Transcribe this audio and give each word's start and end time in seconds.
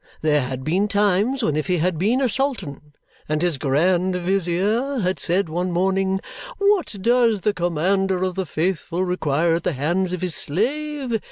There 0.21 0.41
had 0.41 0.63
been 0.63 0.87
times 0.87 1.43
when, 1.43 1.55
if 1.55 1.67
he 1.67 1.77
had 1.77 1.99
been 1.99 2.21
a 2.21 2.27
sultan, 2.27 2.93
and 3.29 3.39
his 3.43 3.59
grand 3.59 4.15
vizier 4.15 4.97
had 4.97 5.19
said 5.19 5.47
one 5.47 5.71
morning, 5.71 6.21
"What 6.57 6.95
does 7.01 7.41
the 7.41 7.53
Commander 7.53 8.23
of 8.23 8.33
the 8.33 8.47
Faithful 8.47 9.03
require 9.05 9.53
at 9.53 9.63
the 9.63 9.73
hands 9.73 10.11
of 10.11 10.21
his 10.23 10.33
slave?" 10.33 11.19